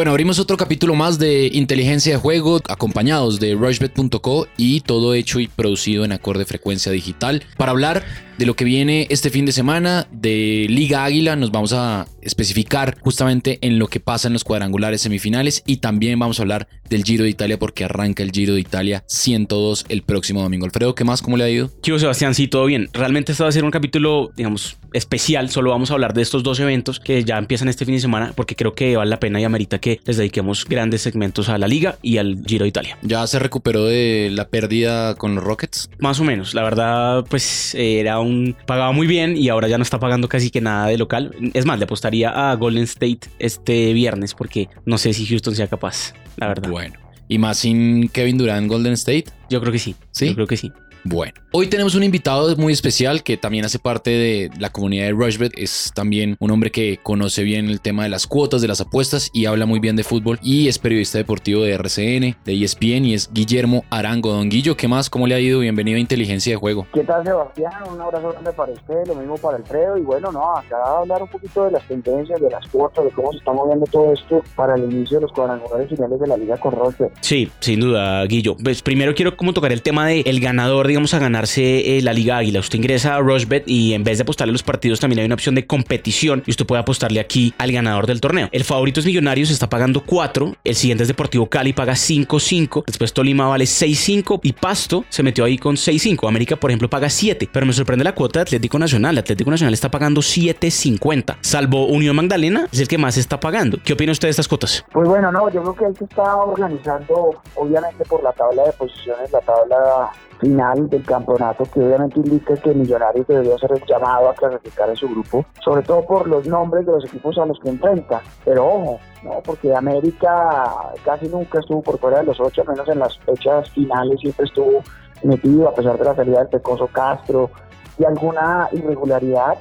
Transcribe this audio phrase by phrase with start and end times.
[0.00, 5.40] Bueno, abrimos otro capítulo más de Inteligencia de Juego, acompañados de rushbet.co y todo hecho
[5.40, 7.42] y producido en acorde frecuencia digital.
[7.58, 8.02] Para hablar
[8.40, 12.96] de lo que viene este fin de semana de Liga Águila, nos vamos a especificar
[13.00, 17.04] justamente en lo que pasa en los cuadrangulares semifinales y también vamos a hablar del
[17.04, 20.64] Giro de Italia porque arranca el Giro de Italia 102 el próximo domingo.
[20.64, 21.20] Alfredo, ¿qué más?
[21.20, 21.70] ¿Cómo le ha ido?
[21.82, 22.88] Chivo Sebastián, sí, todo bien.
[22.94, 25.50] Realmente esto va a ser un capítulo, digamos, especial.
[25.50, 28.32] Solo vamos a hablar de estos dos eventos que ya empiezan este fin de semana
[28.34, 31.68] porque creo que vale la pena y amerita que les dediquemos grandes segmentos a la
[31.68, 32.98] Liga y al Giro de Italia.
[33.02, 35.90] ¿Ya se recuperó de la pérdida con los Rockets?
[35.98, 36.54] Más o menos.
[36.54, 38.29] La verdad, pues era un...
[38.66, 41.34] pagaba muy bien y ahora ya no está pagando casi que nada de local.
[41.54, 45.66] Es más, le apostaría a Golden State este viernes porque no sé si Houston sea
[45.66, 46.70] capaz, la verdad.
[46.70, 46.94] Bueno.
[47.28, 49.26] ¿Y más sin Kevin Durant Golden State?
[49.48, 49.94] Yo creo que sí.
[50.10, 50.28] ¿Sí?
[50.28, 50.72] Yo creo que sí.
[51.04, 55.12] Bueno, hoy tenemos un invitado muy especial que también hace parte de la comunidad de
[55.12, 55.52] Rushbet.
[55.56, 59.30] Es también un hombre que conoce bien el tema de las cuotas, de las apuestas
[59.32, 60.38] y habla muy bien de fútbol.
[60.42, 64.32] Y es periodista deportivo de RCN, de ESPN y es Guillermo Arango.
[64.32, 65.08] Don Guillo, ¿qué más?
[65.08, 65.60] ¿Cómo le ha ido?
[65.60, 66.86] Bienvenido a Inteligencia de Juego.
[66.92, 67.72] ¿Qué tal, Sebastián?
[67.90, 69.96] Un abrazo grande para usted, lo mismo para Alfredo.
[69.96, 73.10] Y bueno, no, acá a hablar un poquito de las tendencias, de las cuotas, de
[73.12, 76.36] cómo se está moviendo todo esto para el inicio de los cuadrangulares finales de la
[76.36, 77.12] Liga con Rushbet.
[77.22, 78.56] Sí, sin duda, Guillo.
[78.62, 82.12] Pues primero quiero como tocar el tema del el ganador, digamos, a ganarse eh, la
[82.12, 82.60] Liga Águila.
[82.60, 85.34] Usted ingresa a Rushbet y en vez de apostarle a los partidos también hay una
[85.34, 88.48] opción de competición y usted puede apostarle aquí al ganador del torneo.
[88.52, 90.56] El favorito es Millonarios, está pagando 4.
[90.64, 92.84] El siguiente es Deportivo Cali, paga 5-5.
[92.86, 96.28] Después Tolima vale 6-5 y Pasto se metió ahí con 6-5.
[96.28, 97.48] América, por ejemplo, paga 7.
[97.52, 99.16] Pero me sorprende la cuota de Atlético Nacional.
[99.18, 101.36] Atlético Nacional está pagando 7.50.
[101.40, 103.78] Salvo Unión Magdalena, es el que más está pagando.
[103.84, 104.84] ¿Qué opina usted de estas cuotas?
[104.92, 108.72] Pues bueno, no, yo creo que él se está organizando, obviamente por la tabla de
[108.72, 114.34] posiciones, la tabla final del campeonato, que obviamente indica que Millonarios debería ser llamado a
[114.34, 117.68] clasificar en su grupo, sobre todo por los nombres de los equipos a los que
[117.68, 118.20] enfrenta.
[118.44, 122.98] Pero ojo, no, porque América casi nunca estuvo por fuera de los ocho, menos en
[122.98, 124.82] las fechas finales siempre estuvo
[125.22, 127.50] metido, a pesar de la salida del Pecoso Castro
[127.98, 129.58] y alguna irregularidad.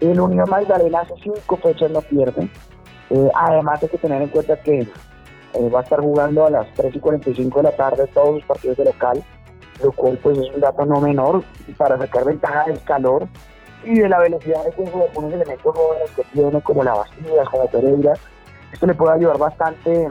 [0.00, 2.48] El Unión Magdalena hace cinco fechas no pierde.
[3.10, 6.72] Eh, además hay que tener en cuenta que eh, va a estar jugando a las
[6.74, 9.24] 3 y 45 de la tarde todos los partidos de local
[9.82, 11.42] lo cual pues es un dato no menor
[11.76, 13.26] para sacar ventaja del calor
[13.84, 17.48] y de la velocidad de juego de algunos elementos jóvenes que tiene como la Bastidas,
[17.48, 18.12] como Pereira.
[18.72, 20.08] Esto le puede ayudar bastante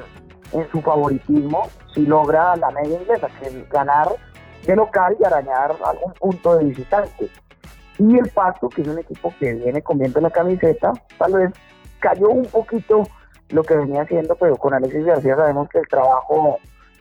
[0.51, 4.09] en su favoritismo si logra la media inglesa, que es ganar
[4.65, 7.29] de local y arañar algún punto de visitante.
[7.97, 11.51] Y el Pasto, que es un equipo que viene comiendo la camiseta, tal vez
[11.99, 13.03] cayó un poquito
[13.49, 16.59] lo que venía haciendo, pero con Alexis García sabemos que el trabajo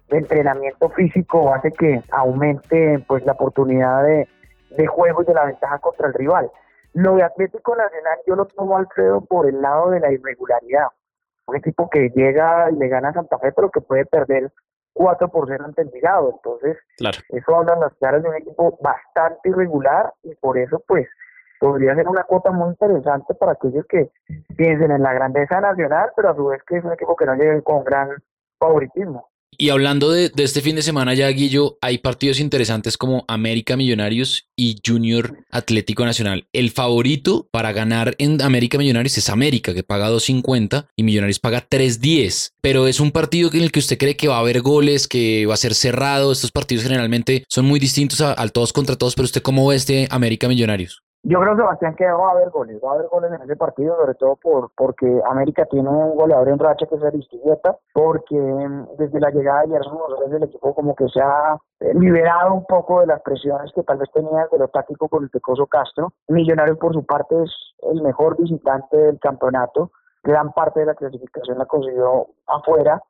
[0.08, 4.28] de entrenamiento físico hace que aumente pues la oportunidad de,
[4.70, 6.50] de juego y de la ventaja contra el rival.
[6.94, 10.88] Lo de Atlético Nacional yo lo tomo Alfredo por el lado de la irregularidad.
[11.46, 14.50] Un equipo que llega y le gana a Santa Fe, pero que puede perder
[14.94, 16.30] 4 por 0 ante Envigado.
[16.34, 16.76] Entonces,
[17.28, 21.08] eso habla las caras de un equipo bastante irregular y por eso, pues,
[21.60, 24.10] podría ser una cuota muy interesante para aquellos que
[24.56, 27.34] piensen en la grandeza nacional, pero a su vez que es un equipo que no
[27.34, 28.10] llegue con gran
[28.58, 29.28] favoritismo.
[29.60, 34.46] Y hablando de, este fin de semana ya, Guillo, hay partidos interesantes como América Millonarios
[34.56, 36.46] y Junior Atlético Nacional.
[36.52, 41.66] El favorito para ganar en América Millonarios es América, que paga 2.50 y Millonarios paga
[41.68, 42.52] 3.10.
[42.60, 45.46] Pero es un partido en el que usted cree que va a haber goles, que
[45.46, 46.30] va a ser cerrado.
[46.30, 50.06] Estos partidos generalmente son muy distintos al todos contra todos, pero usted cómo ve este
[50.10, 51.02] América Millonarios?
[51.30, 53.94] Yo creo, Sebastián, que va a haber goles, va a haber goles en ese partido,
[53.96, 58.96] sobre todo por porque América tiene un goleador en racha que es Aristivieta, porque mm,
[58.96, 62.64] desde la llegada de Gerson González del equipo como que se ha eh, liberado un
[62.64, 66.14] poco de las presiones que tal vez tenía de lo táctico con el Tecoso Castro.
[66.28, 67.50] Millonarios, por su parte, es
[67.82, 69.90] el mejor visitante del campeonato,
[70.22, 73.02] gran parte de la clasificación la consiguió afuera,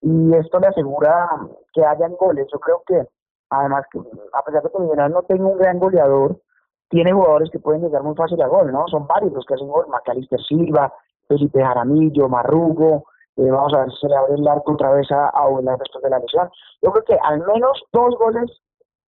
[0.00, 1.28] y esto le asegura
[1.72, 2.46] que hayan goles.
[2.52, 3.04] Yo creo que,
[3.50, 6.36] además, que a pesar de que Millonarios no tenga un gran goleador,
[6.88, 8.86] tiene jugadores que pueden llegar muy fácil a gol, ¿no?
[8.88, 10.92] Son varios los que hacen gol, Macalister Silva,
[11.28, 13.04] Felipe Jaramillo, Marrugo,
[13.36, 15.48] eh, vamos a ver si se le abre el arco otra vez a, a
[15.78, 16.48] después de la lesión.
[16.82, 18.50] Yo creo que al menos dos goles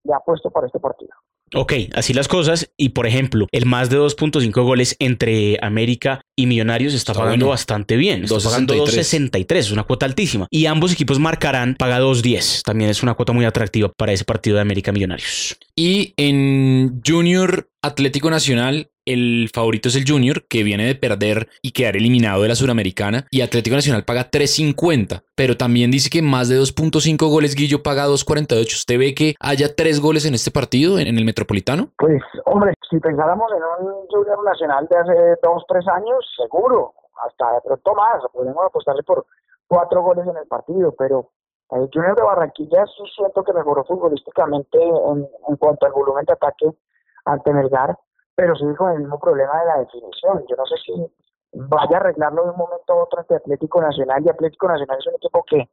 [0.05, 1.13] le ha puesto para este partido.
[1.55, 2.71] Ok, así las cosas.
[2.77, 7.97] Y por ejemplo, el más de 2.5 goles entre América y Millonarios está, pagando bastante
[7.97, 8.25] bien.
[8.25, 10.47] Está pagando 2.63, es una cuota altísima.
[10.51, 12.63] Y ambos equipos marcarán, paga 2.10.
[12.63, 15.57] También es una cuota muy atractiva para ese partido de América Millonarios.
[15.77, 21.73] Y en Junior Atlético Nacional, el favorito es el Junior, que viene de perder y
[21.73, 26.49] quedar eliminado de la Suramericana, y Atlético Nacional paga 3.50, pero también dice que más
[26.49, 28.67] de 2.5 goles Guillo paga 2.48.
[28.67, 31.89] ¿Usted ve que haya tres goles en este partido, en, el Metropolitano?
[31.99, 36.93] Pues, hombre, si pensáramos en un Junior Nacional de hace dos, tres años, seguro,
[37.25, 39.25] hasta de pronto más, podemos apostarle por
[39.69, 41.31] cuatro goles en el partido, pero
[41.71, 46.33] el Junior de Barranquilla sí siento que mejoró futbolísticamente en, en cuanto al volumen de
[46.33, 46.67] ataque
[47.25, 47.97] ante Melgar,
[48.37, 50.45] pero sí con el mismo problema de la definición.
[50.47, 50.93] Yo no sé si
[51.53, 55.07] vaya a arreglarlo de un momento a otro ante Atlético Nacional y Atlético Nacional es
[55.07, 55.69] un equipo que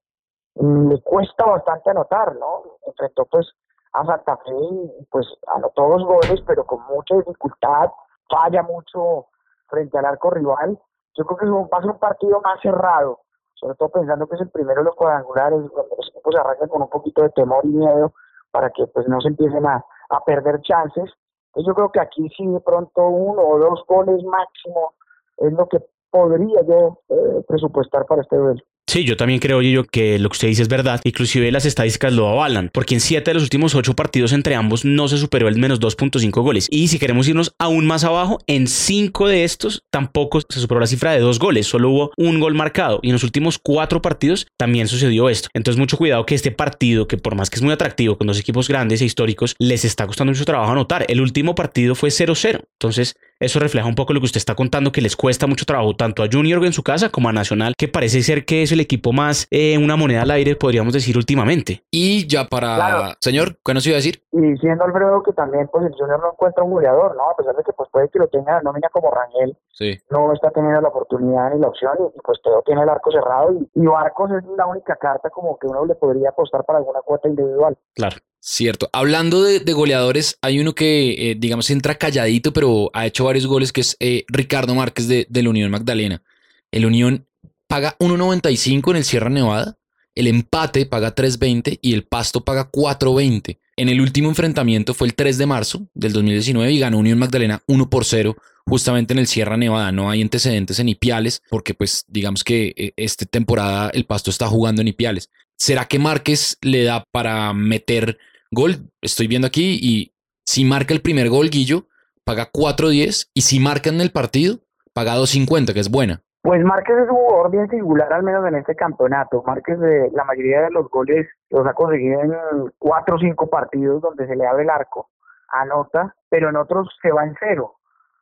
[0.55, 2.63] mm, le cuesta bastante anotar, ¿no?
[2.87, 3.47] Enfrentó pues
[3.91, 7.91] a Santa Fe y pues anotó dos goles, pero con mucha dificultad,
[8.29, 9.27] falla mucho
[9.67, 10.79] frente al arco rival.
[11.15, 13.19] Yo creo que va a un partido más cerrado,
[13.55, 16.81] sobre todo pensando que es el primero de los cuadrangulares, donde los equipos arrancan con
[16.81, 18.13] un poquito de temor y miedo
[18.51, 21.11] para que pues no se empiecen a, a perder chances.
[21.53, 24.93] Entonces yo creo que aquí sí de pronto uno o dos goles máximo
[25.37, 25.79] es lo que
[26.09, 28.61] podría yo eh, presupuestar para este duelo.
[28.87, 31.01] Sí, yo también creo, yo que lo que usted dice es verdad.
[31.03, 34.85] Inclusive las estadísticas lo avalan, porque en siete de los últimos ocho partidos entre ambos
[34.85, 36.67] no se superó el menos 2.5 goles.
[36.69, 40.87] Y si queremos irnos aún más abajo, en cinco de estos tampoco se superó la
[40.87, 42.99] cifra de dos goles, solo hubo un gol marcado.
[43.01, 45.49] Y en los últimos cuatro partidos también sucedió esto.
[45.53, 48.39] Entonces mucho cuidado que este partido, que por más que es muy atractivo con dos
[48.39, 51.05] equipos grandes e históricos, les está costando mucho trabajo anotar.
[51.07, 52.61] El último partido fue 0-0.
[52.79, 55.95] Entonces eso refleja un poco lo que usted está contando, que les cuesta mucho trabajo
[55.95, 58.81] tanto a Junior en su casa como a Nacional, que parece ser que es el
[58.81, 61.83] equipo más eh, una moneda al aire, podríamos decir últimamente.
[61.91, 64.21] Y ya para, señor, ¿qué nos iba a decir?
[64.31, 67.29] Y siendo Alfredo que también pues el Junior no encuentra un goleador, ¿no?
[67.29, 69.97] A pesar de que pues puede que lo tenga no nómina como Rangel, sí.
[70.09, 73.53] no está teniendo la oportunidad ni la opción y, pues todo tiene el arco cerrado
[73.53, 77.01] y, y Barcos es la única carta como que uno le podría apostar para alguna
[77.01, 77.77] cuota individual.
[77.95, 78.17] Claro.
[78.45, 78.89] Cierto.
[78.91, 83.71] Hablando de, goleadores, hay uno que, eh, digamos, entra calladito, pero ha hecho varios goles,
[83.71, 86.21] que es eh, Ricardo Márquez de, de, la Unión Magdalena.
[86.69, 87.25] El Unión
[87.73, 89.79] paga 1.95 en el Sierra Nevada,
[90.13, 93.57] el empate paga 3.20 y el Pasto paga 4.20.
[93.77, 97.63] En el último enfrentamiento fue el 3 de marzo del 2019 y ganó Unión Magdalena
[97.65, 98.37] 1 por 0
[98.67, 99.91] justamente en el Sierra Nevada.
[99.91, 104.45] No hay antecedentes en Ipiales porque pues digamos que eh, esta temporada el Pasto está
[104.45, 105.31] jugando en Ipiales.
[105.57, 108.19] ¿Será que Márquez le da para meter
[108.51, 110.13] gol, estoy viendo aquí, y
[110.45, 111.87] si marca el primer gol, Guillo,
[112.23, 116.23] paga 4.10, y si marca en el partido, paga 2.50, que es buena.
[116.43, 119.41] Pues Márquez es un jugador bien singular, al menos en este campeonato.
[119.47, 122.33] Márquez, de, la mayoría de los goles los ha conseguido en
[122.77, 125.09] cuatro o cinco partidos donde se le abre el arco,
[125.47, 127.75] anota, pero en otros se va en cero.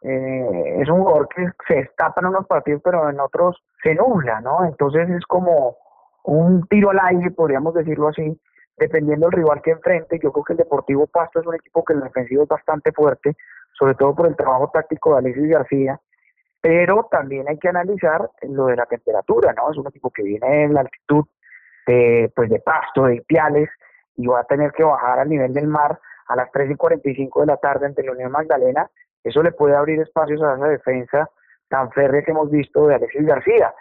[0.04, 4.40] Eh, es un jugador que se destapa en unos partidos, pero en otros se nubla,
[4.40, 4.66] ¿no?
[4.66, 5.78] Entonces es como
[6.24, 8.40] un tiro al aire, podríamos decirlo así,
[8.78, 11.94] dependiendo del rival que enfrente, yo creo que el Deportivo Pasto es un equipo que
[11.94, 13.36] en defensivo es bastante fuerte,
[13.74, 16.00] sobre todo por el trabajo táctico de Alexis García,
[16.62, 19.72] pero también hay que analizar lo de la temperatura, ¿no?
[19.72, 21.26] Es un equipo que viene en la altitud
[21.88, 23.70] de, pues de Pasto, de Ipiales,
[24.16, 27.42] y va a tener que bajar al nivel del mar a las 3 y 45
[27.42, 28.90] de la tarde ante la Unión Magdalena,
[29.24, 31.30] eso le puede abrir espacios a esa defensa
[31.68, 33.74] tan férrea que hemos visto de Alexis García.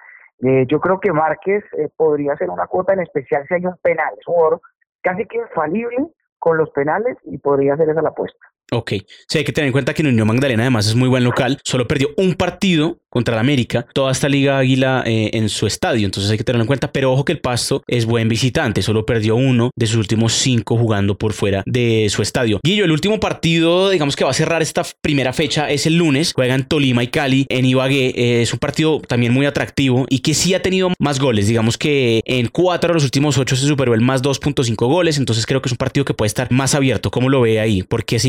[0.43, 3.77] Eh, yo creo que Márquez eh, podría ser una cuota en especial si hay un
[3.83, 4.61] penal, es un jugador
[5.03, 6.07] casi que infalible
[6.39, 8.47] con los penales y podría ser esa la apuesta.
[8.73, 8.93] Ok,
[9.27, 11.59] sí, hay que tener en cuenta que en Unión Magdalena además es muy buen local,
[11.65, 16.05] solo perdió un partido contra el América, toda esta Liga Águila eh, en su estadio,
[16.05, 19.05] entonces hay que tenerlo en cuenta, pero ojo que el Pasto es buen visitante, solo
[19.05, 22.61] perdió uno de sus últimos cinco jugando por fuera de su estadio.
[22.63, 26.33] Guillo, el último partido, digamos que va a cerrar esta primera fecha es el lunes,
[26.33, 30.35] juegan Tolima y Cali en Ibagué, eh, es un partido también muy atractivo y que
[30.35, 33.95] sí ha tenido más goles, digamos que en cuatro de los últimos ocho se superó
[33.95, 37.11] el más 2.5 goles, entonces creo que es un partido que puede estar más abierto,
[37.11, 37.83] ¿cómo lo ve ahí?
[37.83, 38.29] ¿Por qué se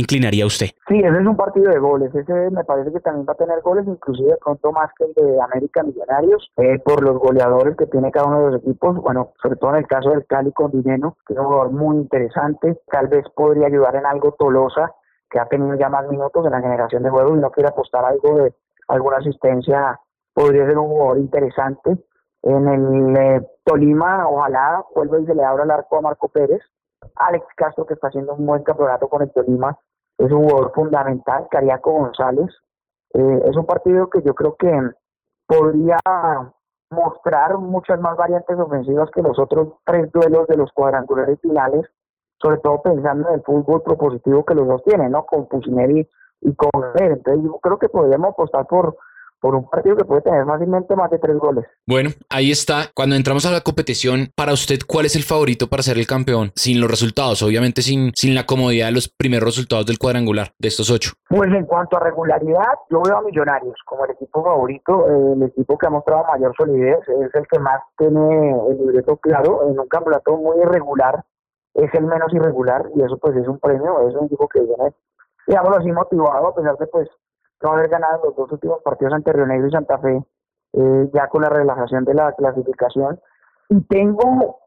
[0.87, 3.61] Sí, ese es un partido de goles, ese me parece que también va a tener
[3.61, 8.11] goles, inclusive pronto más que el de América Millonarios, eh, por los goleadores que tiene
[8.11, 11.17] cada uno de los equipos, bueno, sobre todo en el caso del Cali con Dineno,
[11.27, 14.93] que es un jugador muy interesante, tal vez podría ayudar en algo Tolosa,
[15.29, 18.03] que ha tenido ya más minutos en la generación de juego y no quiere apostar
[18.03, 18.53] algo de
[18.87, 19.99] alguna asistencia,
[20.33, 21.97] podría ser un jugador interesante.
[22.43, 26.61] En el eh, Tolima, ojalá vuelva y se le abra el arco a Marco Pérez.
[27.15, 29.77] Alex Castro, que está haciendo un buen campeonato con el Tolima,
[30.25, 32.49] es un jugador fundamental, Cariaco González.
[33.13, 34.71] Eh, es un partido que yo creo que
[35.47, 35.97] podría
[36.91, 41.85] mostrar muchas más variantes ofensivas que los otros tres duelos de los cuadrangulares finales,
[42.39, 45.25] sobre todo pensando en el fútbol propositivo que los dos tienen, ¿no?
[45.25, 46.07] Con Pusineri
[46.41, 48.97] y con Entonces yo creo que podríamos apostar por
[49.41, 51.65] por un partido que puede tener fácilmente más de tres goles.
[51.87, 52.91] Bueno, ahí está.
[52.93, 56.51] Cuando entramos a la competición, para usted, ¿cuál es el favorito para ser el campeón?
[56.55, 60.67] Sin los resultados, obviamente sin, sin la comodidad de los primeros resultados del cuadrangular, de
[60.67, 61.13] estos ocho.
[61.27, 65.77] Pues en cuanto a regularidad, yo veo a Millonarios como el equipo favorito, el equipo
[65.77, 69.87] que ha mostrado mayor solidez, es el que más tiene el libreto claro, en un
[69.87, 71.25] campeonato muy irregular,
[71.73, 74.93] es el menos irregular y eso pues es un premio, es un equipo que viene,
[75.47, 77.09] digamos así, motivado a pesar de pues
[77.61, 80.23] no haber ganado los dos últimos partidos ante Río Negro y Santa Fe,
[80.73, 83.19] eh, ya con la relajación de la clasificación.
[83.69, 84.57] y tengo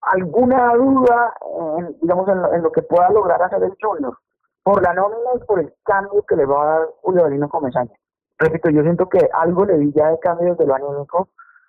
[0.00, 1.34] alguna duda,
[1.78, 4.16] en, digamos, en lo, que pueda lograr hacer el Junior,
[4.62, 7.92] por la nómina y por el cambio que le va a dar Julio Avelino Comesaña.
[8.38, 11.28] Repito, yo siento que algo le vi ya de cambio desde lo anímico,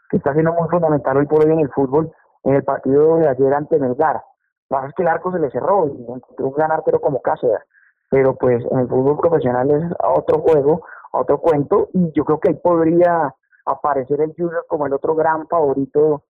[0.09, 2.11] que está siendo muy fundamental hoy por hoy en el fútbol,
[2.43, 4.23] en el partido de ayer ante Melgar.
[4.69, 7.61] Lo que que el arco se le cerró y encontró un gran arquero como Cáceres.
[8.09, 9.83] Pero pues en el fútbol profesional es
[10.17, 13.33] otro juego, otro cuento, y yo creo que ahí podría
[13.65, 16.23] aparecer el Junior como el otro gran favorito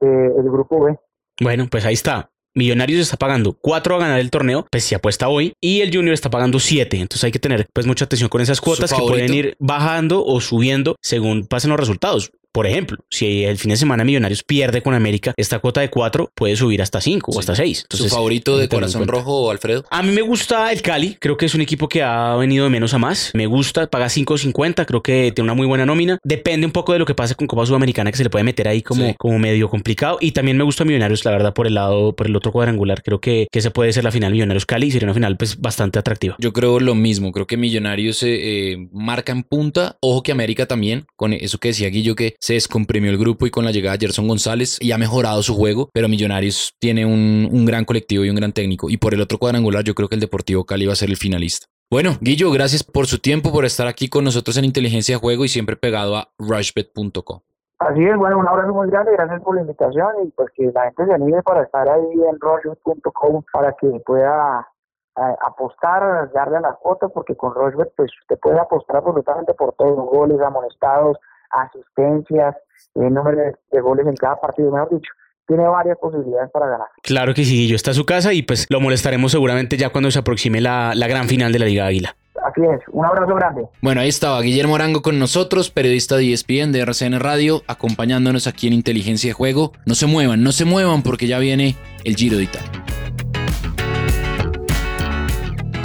[0.00, 0.98] del grupo B.
[1.40, 2.30] Bueno, pues ahí está.
[2.56, 6.14] Millonarios está pagando 4 a ganar el torneo, pues si apuesta hoy, y el Junior
[6.14, 6.98] está pagando 7.
[6.98, 10.40] Entonces hay que tener pues mucha atención con esas cuotas que pueden ir bajando o
[10.40, 12.30] subiendo según pasen los resultados.
[12.54, 16.30] Por ejemplo, si el fin de semana Millonarios pierde con América, esta cuota de 4
[16.36, 17.86] puede subir hasta 5 o hasta 6.
[17.88, 19.84] ¿Tu favorito de corazón rojo, Alfredo?
[19.90, 21.16] A mí me gusta el Cali.
[21.20, 23.32] Creo que es un equipo que ha venido de menos a más.
[23.34, 24.86] Me gusta, paga 5.50.
[24.86, 26.20] Creo que tiene una muy buena nómina.
[26.22, 28.68] Depende un poco de lo que pase con Copa Sudamericana, que se le puede meter
[28.68, 30.18] ahí como, como medio complicado.
[30.20, 33.02] Y también me gusta Millonarios, la verdad, por el lado, por el otro cuadrangular.
[33.02, 34.92] Creo que, que se puede ser la final Millonarios Cali.
[34.92, 36.36] Sería una final pues bastante atractiva.
[36.38, 37.32] Yo creo lo mismo.
[37.32, 39.96] Creo que Millonarios eh, marca en punta.
[39.98, 43.50] Ojo que América también, con eso que decía Guillo, que se descomprimió el grupo y
[43.50, 47.48] con la llegada de Gerson González y ha mejorado su juego, pero Millonarios tiene un,
[47.50, 48.90] un gran colectivo y un gran técnico.
[48.90, 51.16] Y por el otro cuadrangular, yo creo que el Deportivo Cali va a ser el
[51.16, 51.68] finalista.
[51.90, 55.46] Bueno, Guillo, gracias por su tiempo, por estar aquí con nosotros en Inteligencia de Juego
[55.46, 57.40] y siempre pegado a rushbet.com.
[57.78, 60.84] Así es, bueno, un abrazo muy grande, gracias por la invitación y pues que la
[60.84, 64.68] gente se anime para estar ahí en rushbet.com para que pueda
[65.16, 69.72] eh, apostar, darle a las fotos, porque con Rushbet pues usted puede apostar absolutamente por
[69.76, 71.16] todos los goles, amonestados,
[71.54, 72.56] asistencias,
[72.94, 73.38] el número
[73.70, 75.10] de, goles en cada partido, mejor dicho
[75.46, 76.86] tiene varias posibilidades para ganar.
[77.02, 80.10] Claro que sí, yo está a su casa y pues lo molestaremos seguramente ya cuando
[80.10, 82.16] se aproxime la, la, gran final de la Liga Águila.
[82.42, 83.66] Así es, un abrazo grande.
[83.80, 88.66] Bueno, ahí estaba Guillermo Arango con nosotros, periodista de ESPN de RCN Radio, acompañándonos aquí
[88.66, 89.72] en Inteligencia de Juego.
[89.86, 92.70] No se muevan, no se muevan porque ya viene el Giro de Italia.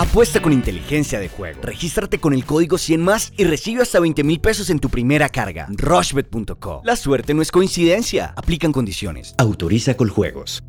[0.10, 1.62] Apuesta con inteligencia de juego.
[1.62, 5.30] Regístrate con el código 100 más y recibe hasta 20 mil pesos en tu primera
[5.30, 5.68] carga.
[5.70, 6.82] Rushbet.co.
[6.84, 8.34] La suerte no es coincidencia.
[8.36, 9.36] Aplican condiciones.
[9.38, 10.64] Autoriza con juegos.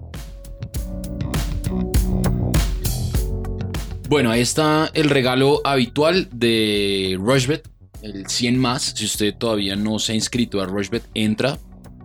[4.10, 7.66] Bueno, ahí está el regalo habitual de Rushbet,
[8.02, 8.92] el 100 más.
[8.94, 11.58] Si usted todavía no se ha inscrito a Rushbet, entra,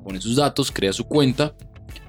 [0.05, 1.53] pone sus datos, crea su cuenta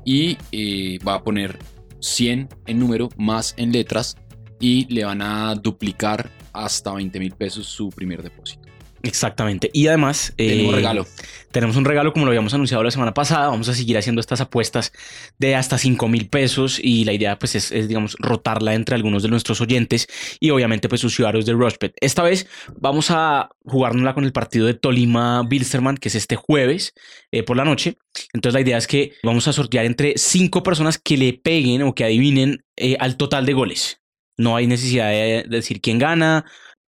[0.05, 1.59] y eh, va a poner
[1.99, 4.17] 100 en número más en letras
[4.61, 8.67] y le van a duplicar hasta 20 mil pesos su primer depósito.
[9.07, 9.71] Exactamente.
[9.73, 10.33] Y además...
[10.37, 11.07] Tenemos un eh, regalo.
[11.53, 13.49] Tenemos un regalo como lo habíamos anunciado la semana pasada.
[13.49, 14.93] Vamos a seguir haciendo estas apuestas
[15.39, 19.29] de hasta 5 mil pesos y la idea pues es, digamos, rotarla entre algunos de
[19.29, 20.09] nuestros oyentes
[20.41, 21.95] y obviamente pues usuarios de Rushbet.
[22.01, 22.47] Esta vez
[22.77, 26.93] vamos a jugárnosla con el partido de Tolima Bilsterman, que es este jueves
[27.31, 27.97] eh, por la noche.
[28.33, 31.95] Entonces la idea es que vamos a sortear entre 5 personas que le peguen o
[31.95, 34.01] que adivinen eh, al total de goles.
[34.37, 36.45] No hay necesidad de decir quién gana,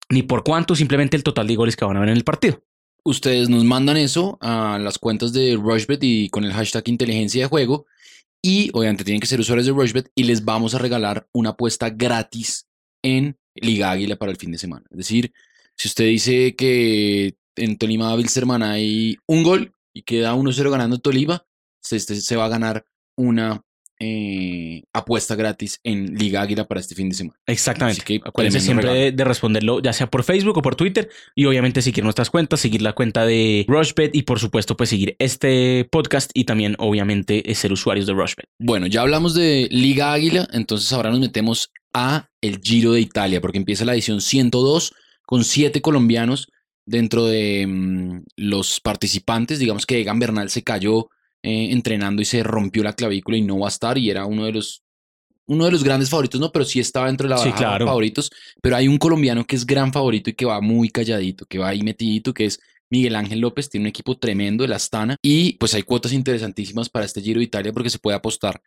[0.10, 2.64] ni por cuánto, simplemente el total de goles que van a ver en el partido.
[3.04, 7.50] Ustedes nos mandan eso a las cuentas de Rushbet y con el hashtag inteligencia de
[7.50, 7.86] juego.
[8.42, 11.90] Y obviamente tienen que ser usuarios de Rushbet y les vamos a regalar una apuesta
[11.90, 12.68] gratis
[13.04, 14.86] en Liga Águila para el fin de semana.
[14.92, 15.34] Es decir,
[15.76, 21.46] si usted dice que en Tolima Bilsterman hay un gol y queda 1-0 ganando Tolima,
[21.82, 23.64] se, se va a ganar una
[24.00, 27.38] eh, apuesta gratis en Liga Águila para este fin de semana.
[27.46, 28.02] Exactamente.
[28.02, 31.10] Así que acuérdense siempre de, responderlo, ya sea por Facebook o por Twitter.
[31.36, 35.16] Y obviamente seguir nuestras cuentas, seguir la cuenta de Rushbet y por supuesto, pues seguir
[35.20, 38.48] este podcast y también, obviamente, ser usuarios de Rushbet.
[38.58, 43.42] Bueno, ya hablamos de Liga Águila, entonces ahora nos metemos a el Giro de Italia,
[43.42, 44.94] porque empieza la edición 102
[45.26, 46.48] con siete colombianos
[46.86, 49.60] dentro de mm, los participantes.
[49.60, 51.10] Digamos que Egan Bernal se cayó
[51.44, 54.46] eh, entrenando y se rompió la clavícula y no va a estar y era uno
[54.46, 54.84] de los
[55.48, 58.30] uno de los grandes favoritos, no, pero sí estaba dentro de la sí, favoritos.
[58.62, 61.70] Pero hay un colombiano que es gran favorito y que va muy calladito, que va
[61.70, 62.60] ahí metidito, que es
[62.92, 66.90] Miguel Ángel López, tiene un equipo tremendo de la Astana y pues hay cuotas interesantísimas
[66.90, 68.62] para este Giro de Italia porque se puede apostar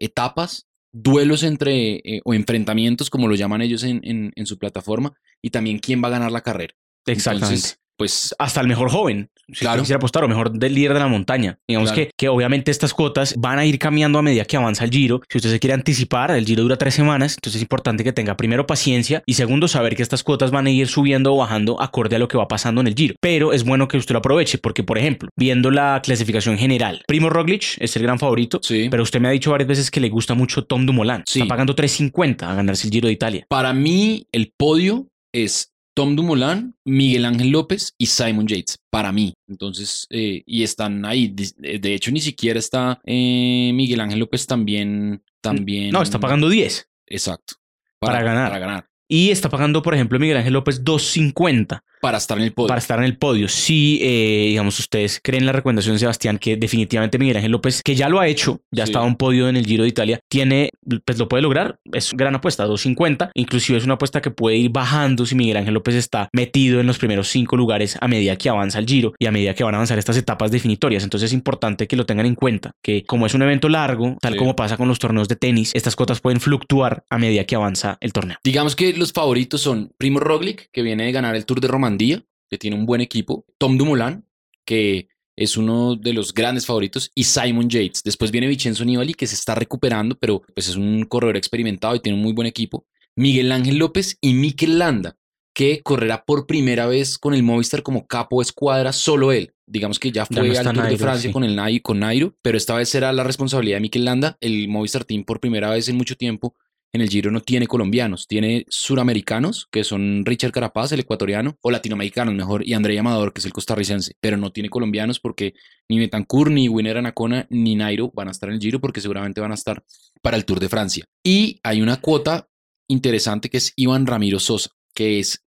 [0.00, 5.50] etapas, duelos entre eh, o enfrentamientos, como lo llaman ellos en, en, su plataforma, y
[5.50, 6.74] también quién va a ganar la carrera.
[7.06, 9.82] Exactamente pues hasta el mejor joven, si claro.
[9.82, 11.58] quisiera apostar, o mejor del líder de la montaña.
[11.68, 14.90] Digamos que, que obviamente estas cuotas van a ir cambiando a medida que avanza el
[14.90, 15.20] giro.
[15.28, 18.36] Si usted se quiere anticipar, el giro dura tres semanas, entonces es importante que tenga
[18.36, 22.16] primero paciencia y segundo saber que estas cuotas van a ir subiendo o bajando acorde
[22.16, 23.14] a lo que va pasando en el giro.
[23.20, 27.30] Pero es bueno que usted lo aproveche porque, por ejemplo, viendo la clasificación general, Primo
[27.30, 28.88] Roglic es el gran favorito, sí.
[28.90, 31.22] pero usted me ha dicho varias veces que le gusta mucho Tom Dumoulin.
[31.26, 31.40] Sí.
[31.40, 33.46] Está pagando 3.50 a ganarse el giro de Italia.
[33.48, 39.34] Para mí, el podio es Tom Dumoulin, Miguel Ángel López y Simon Yates, para mí.
[39.46, 41.28] Entonces, eh, y están ahí.
[41.28, 45.92] De, de hecho, ni siquiera está eh, Miguel Ángel López también, también.
[45.92, 47.54] No, está pagando 10 Exacto.
[48.00, 48.48] Para ganar.
[48.48, 48.88] Para ganar.
[49.08, 52.68] Y está pagando, por ejemplo, Miguel Ángel López 250 Para estar en el podio.
[52.68, 53.48] para estar en el podio.
[53.48, 57.94] Si, eh, digamos, ustedes creen la recomendación de Sebastián que definitivamente Miguel Ángel López, que
[57.94, 58.90] ya lo ha hecho, ya Sí.
[58.90, 60.70] estaba un podio en el Giro de Italia, tiene,
[61.04, 64.70] pues lo puede lograr, es gran apuesta, 250, inclusive es una apuesta que puede ir
[64.70, 68.48] bajando si Miguel Ángel López está metido en los primeros cinco lugares a medida que
[68.48, 71.02] avanza el Giro y a medida que van a avanzar estas etapas definitorias.
[71.04, 74.32] Entonces es importante que lo tengan en cuenta, que como es un evento largo, tal
[74.34, 74.38] Sí.
[74.38, 77.96] como pasa con los torneos de tenis, estas cotas pueden fluctuar a medida que avanza
[78.00, 78.36] el torneo.
[78.44, 82.24] Digamos que los favoritos son Primo Roglic, que viene de ganar el Tour de Romandía,
[82.50, 83.44] que tiene un buen equipo.
[83.58, 84.24] Tom Dumoulin,
[84.64, 87.10] que es uno de los grandes favoritos.
[87.14, 88.02] Y Simon Yates.
[88.04, 92.00] Después viene Vincenzo Nibali, que se está recuperando, pero pues es un corredor experimentado y
[92.00, 92.86] tiene un muy buen equipo.
[93.16, 95.16] Miguel Ángel López y Mikel Landa,
[95.54, 99.52] que correrá por primera vez con el Movistar como capo de escuadra, solo él.
[99.66, 101.32] Digamos que ya Ya fue no al Tour de Nairo, Francia sí.
[101.32, 104.36] con el Nai- con Nairo, pero esta vez será la responsabilidad de Mikel Landa.
[104.40, 106.54] El Movistar Team por primera vez en mucho tiempo
[106.94, 111.72] en el Giro no tiene colombianos, tiene suramericanos, que son Richard Carapaz, el ecuatoriano, o
[111.72, 115.54] latinoamericanos mejor, y André Amador, que es el costarricense, pero no tiene colombianos porque
[115.88, 119.40] ni Betancourt, ni Winner Anacona, ni Nairo van a estar en el Giro porque seguramente
[119.40, 119.82] van a estar
[120.22, 121.04] para el Tour de Francia.
[121.24, 122.48] Y hay una cuota
[122.86, 125.44] interesante que es Iván Ramiro Sosa, que es,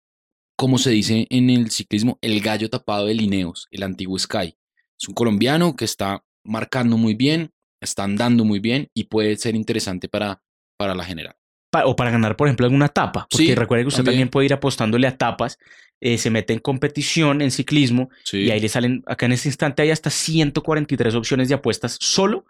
[0.56, 4.58] como se dice en el ciclismo, el gallo tapado de Lineos, el antiguo Sky.
[5.00, 9.54] Es un colombiano que está marcando muy bien, está andando muy bien y puede ser
[9.54, 10.42] interesante para,
[10.80, 11.34] para la general.
[11.70, 13.26] Pa- o para ganar, por ejemplo, alguna etapa.
[13.30, 14.14] Porque Sí, recuerde que usted también.
[14.14, 15.58] también puede ir apostándole a etapas,
[16.00, 18.38] eh, se mete en competición en ciclismo Sí.
[18.38, 22.44] y ahí le salen, acá en este instante hay hasta 143 opciones de apuestas solo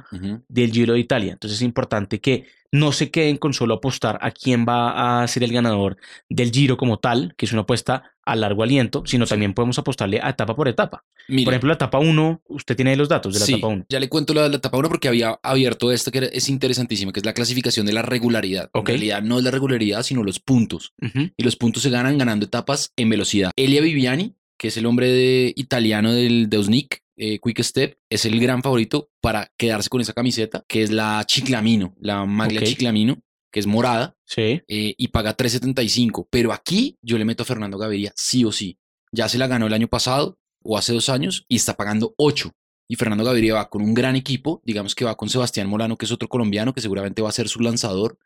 [0.48, 1.32] del Giro de Italia.
[1.32, 5.42] Entonces es importante que no se queden con solo apostar a quién va a ser
[5.42, 5.96] el ganador
[6.28, 10.20] del Giro como tal, que es una apuesta a largo aliento, sino también podemos apostarle
[10.22, 11.04] a etapa por etapa.
[11.26, 13.86] Por ejemplo, la etapa 1, usted tiene los datos de la sí, etapa 1.
[13.88, 17.20] ya le cuento la, la etapa 1 porque había abierto esto que es interesantísimo, que
[17.20, 18.70] es la clasificación de la regularidad.
[18.72, 18.90] Ok.
[18.90, 20.94] En realidad no es la regularidad, sino los puntos.
[21.36, 23.50] Y los puntos se ganan ganando etapas en velocidad.
[23.56, 28.40] Elia Viviani, que es el hombre de, italiano del Deusnik, eh, Quick Step, es el
[28.40, 32.62] gran favorito para quedarse con esa camiseta, que es la Chiclamino, la maglia.
[32.62, 33.18] Chiclamino,
[33.50, 34.62] que es morada, Sí.
[34.68, 36.28] eh, y paga 3.75.
[36.30, 38.78] Pero aquí yo le meto a Fernando Gaviria sí o sí.
[39.12, 42.52] Ya se la ganó el año pasado o hace dos años y está pagando 8.
[42.88, 46.06] Y Fernando Gaviria va con un gran equipo, digamos que va con Sebastián Molano, que
[46.06, 48.18] es otro colombiano, que seguramente va a ser su lanzador.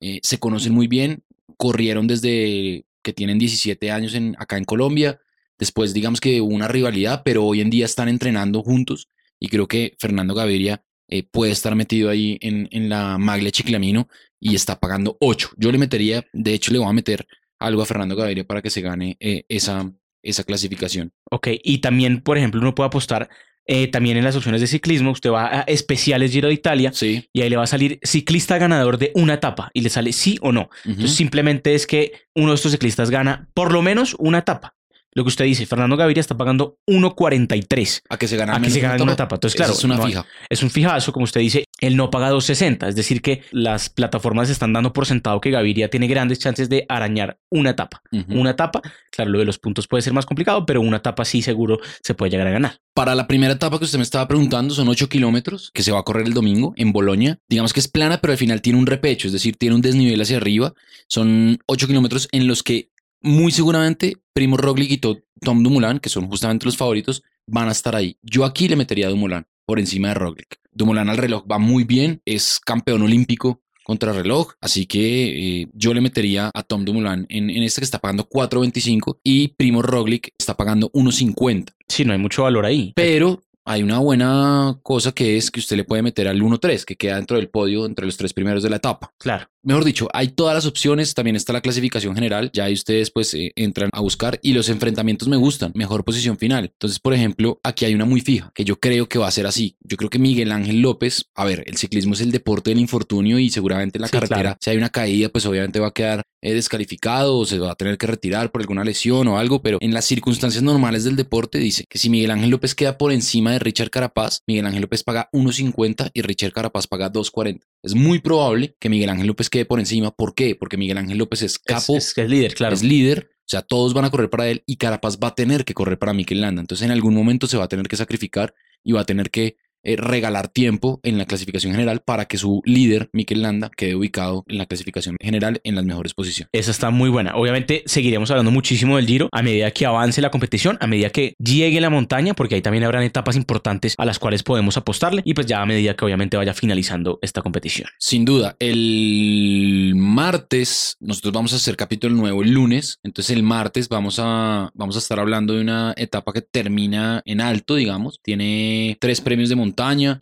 [0.00, 1.22] Eh, se conocen muy bien,
[1.56, 5.20] corrieron desde que tienen 17 años en, acá en Colombia.
[5.56, 9.08] Después, digamos que hubo una rivalidad, pero hoy en día están entrenando juntos
[9.40, 14.08] y creo que Fernando Gaviria eh, puede estar metido ahí en, en la Maglia Chiclamino
[14.40, 15.50] y está pagando 8.
[15.56, 17.26] Yo le metería, de hecho, le voy a meter
[17.58, 19.90] algo a Fernando Gaviria para que se gane eh, esa,
[20.22, 21.12] esa clasificación.
[21.30, 23.28] Ok, y también, por ejemplo, uno puede apostar
[23.66, 25.10] eh, también en las opciones de ciclismo.
[25.10, 27.28] Usted va a especiales Giro de Italia Sí.
[27.34, 30.38] y ahí le va a salir ciclista ganador de una etapa y le sale sí
[30.40, 30.70] o no.
[30.84, 34.74] Entonces simplemente es que uno de estos ciclistas gana por lo menos una etapa.
[35.18, 38.02] Lo que usted dice, Fernando Gaviria está pagando 1.43.
[38.08, 39.34] a que se gane a que se gane una etapa.
[39.34, 40.24] Entonces, claro, es una no fija.
[40.48, 42.86] Es un fijazo, como usted dice, él no paga 2.60.
[42.86, 46.86] Es decir, que las plataformas están dando por sentado que Gaviria tiene grandes chances de
[46.88, 48.00] arañar una etapa.
[48.28, 51.42] Una etapa, claro, lo de los puntos puede ser más complicado, pero una etapa sí
[51.42, 52.78] seguro se puede llegar a ganar.
[52.94, 55.98] Para la primera etapa que usted me estaba preguntando, son 8 kilómetros que se va
[55.98, 57.40] a correr el domingo en Bolonia.
[57.48, 60.20] Digamos que es plana, pero al final tiene un repecho, es decir, tiene un desnivel
[60.20, 60.74] hacia arriba.
[61.08, 62.90] Son 8 kilómetros en los que
[63.22, 67.72] muy seguramente Primo Roglic y To- Tom Dumoulin, que son justamente los favoritos, van a
[67.72, 68.18] estar ahí.
[68.22, 70.56] Yo aquí le metería a Dumoulin por encima de Roglic.
[70.72, 75.94] Dumoulin al reloj va muy bien, es campeón olímpico contra reloj, así que eh, yo
[75.94, 80.30] le metería a Tom Dumoulin en, en este que está pagando 4.25 y Primo Roglic
[80.38, 81.72] está pagando 1.50.
[81.88, 82.92] Sí, no hay mucho valor ahí.
[82.94, 86.96] Pero hay una buena cosa que es que usted le puede meter al 1-3, que
[86.96, 89.12] queda dentro del podio entre los tres primeros de la etapa.
[89.18, 89.48] Claro.
[89.64, 93.34] Mejor dicho, hay todas las opciones, también está la clasificación general, ya ahí ustedes pues
[93.34, 96.66] eh, entran a buscar y los enfrentamientos me gustan, mejor posición final.
[96.72, 99.46] Entonces, por ejemplo, aquí hay una muy fija, que yo creo que va a ser
[99.46, 99.76] así.
[99.80, 103.38] Yo creo que Miguel Ángel López, a ver, el ciclismo es el deporte del infortunio
[103.38, 104.58] y seguramente en la Sí, carretera, claro.
[104.60, 107.74] si hay una caída, pues obviamente va a quedar eh, descalificado o se va a
[107.74, 111.58] tener que retirar por alguna lesión o algo, pero en las circunstancias normales del deporte
[111.58, 115.02] dice que si Miguel Ángel López queda por encima de Richard Carapaz, Miguel Ángel López
[115.02, 117.62] paga 1.50 y Richard Carapaz paga 2.40.
[117.82, 120.10] Es muy probable que Miguel Ángel López quede por encima.
[120.10, 120.56] ¿Por qué?
[120.56, 122.74] Porque Miguel Ángel López es capo, es es líder, claro.
[122.74, 125.64] es líder, o sea, todos van a correr para él y Carapaz va a tener
[125.64, 126.60] que correr para Mikel Landa.
[126.60, 129.56] Entonces en algún momento se va a tener que sacrificar y va a tener que
[129.82, 134.44] eh, regalar tiempo en la clasificación general para que su líder, Mikel Landa, quede ubicado
[134.48, 136.50] en la clasificación general en las mejores posiciones.
[136.52, 137.36] Esa está muy buena.
[137.36, 141.34] Obviamente seguiremos hablando muchísimo del Giro a medida que avance la competición, a medida que
[141.38, 145.34] llegue la montaña, porque ahí también habrán etapas importantes a las cuales podemos apostarle y
[145.34, 147.88] pues ya a medida que obviamente vaya finalizando esta competición.
[147.98, 153.88] Sin duda, el martes nosotros vamos a hacer capítulo nuevo el lunes, entonces el martes
[153.88, 158.96] vamos a, vamos a estar hablando de una etapa que termina en alto, digamos, tiene
[159.00, 159.67] tres premios de montaña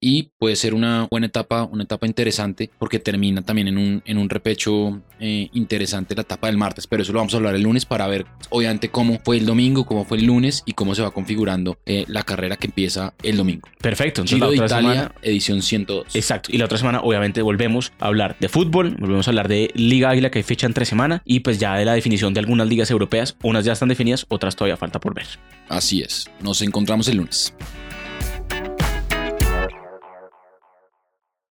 [0.00, 4.18] y puede ser una buena etapa, una etapa interesante porque termina también en un, en
[4.18, 7.62] un repecho eh, interesante la etapa del martes, pero eso lo vamos a hablar el
[7.62, 11.02] lunes para ver obviamente cómo fue el domingo, cómo fue el lunes y cómo se
[11.02, 13.68] va configurando eh, la carrera que empieza el domingo.
[13.80, 14.22] Perfecto.
[14.22, 16.14] Entonces, Giro de Italia, semana, edición 102.
[16.14, 16.50] Exacto.
[16.52, 20.10] Y la otra semana obviamente volvemos a hablar de fútbol, volvemos a hablar de Liga
[20.10, 22.90] Águila que hay fecha entre semana y pues ya de la definición de algunas ligas
[22.90, 25.26] europeas, unas ya están definidas, otras todavía falta por ver.
[25.68, 26.30] Así es.
[26.40, 27.54] Nos encontramos el lunes.